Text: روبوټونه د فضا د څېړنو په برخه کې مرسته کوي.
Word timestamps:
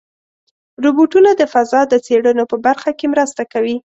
روبوټونه 0.83 1.29
د 1.35 1.41
فضا 1.53 1.81
د 1.91 1.93
څېړنو 2.05 2.43
په 2.51 2.57
برخه 2.65 2.89
کې 2.97 3.05
مرسته 3.13 3.43
کوي. 3.53 3.77